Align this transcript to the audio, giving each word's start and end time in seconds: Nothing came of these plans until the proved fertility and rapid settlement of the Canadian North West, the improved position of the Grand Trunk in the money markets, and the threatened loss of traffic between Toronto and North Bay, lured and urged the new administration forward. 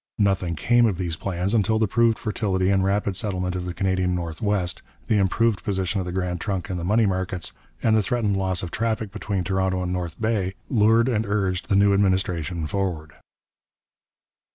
Nothing 0.17 0.55
came 0.55 0.87
of 0.87 0.97
these 0.97 1.15
plans 1.15 1.53
until 1.53 1.77
the 1.77 1.87
proved 1.87 2.17
fertility 2.17 2.71
and 2.71 2.83
rapid 2.83 3.15
settlement 3.15 3.55
of 3.55 3.65
the 3.65 3.73
Canadian 3.75 4.15
North 4.15 4.41
West, 4.41 4.81
the 5.05 5.17
improved 5.19 5.63
position 5.63 5.99
of 5.99 6.07
the 6.07 6.11
Grand 6.11 6.41
Trunk 6.41 6.71
in 6.71 6.77
the 6.77 6.83
money 6.83 7.05
markets, 7.05 7.53
and 7.83 7.95
the 7.95 8.01
threatened 8.01 8.35
loss 8.35 8.63
of 8.63 8.71
traffic 8.71 9.11
between 9.11 9.43
Toronto 9.43 9.83
and 9.83 9.93
North 9.93 10.19
Bay, 10.19 10.55
lured 10.71 11.07
and 11.07 11.27
urged 11.27 11.69
the 11.69 11.75
new 11.75 11.93
administration 11.93 12.65
forward. 12.65 13.13